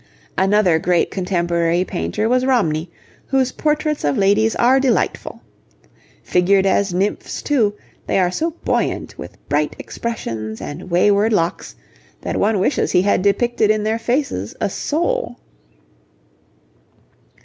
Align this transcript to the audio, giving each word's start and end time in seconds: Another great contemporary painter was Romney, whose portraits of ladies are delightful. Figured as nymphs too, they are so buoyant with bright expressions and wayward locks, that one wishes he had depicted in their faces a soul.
Another 0.35 0.79
great 0.79 1.11
contemporary 1.11 1.85
painter 1.85 2.27
was 2.27 2.43
Romney, 2.43 2.89
whose 3.27 3.51
portraits 3.51 4.03
of 4.03 4.17
ladies 4.17 4.55
are 4.55 4.79
delightful. 4.79 5.41
Figured 6.23 6.65
as 6.65 6.91
nymphs 6.91 7.43
too, 7.43 7.75
they 8.07 8.17
are 8.17 8.31
so 8.31 8.49
buoyant 8.65 9.15
with 9.19 9.37
bright 9.47 9.75
expressions 9.77 10.59
and 10.59 10.89
wayward 10.89 11.33
locks, 11.33 11.75
that 12.21 12.37
one 12.39 12.57
wishes 12.57 12.91
he 12.91 13.03
had 13.03 13.21
depicted 13.21 13.69
in 13.69 13.83
their 13.83 13.99
faces 13.99 14.55
a 14.59 14.71
soul. 14.71 15.37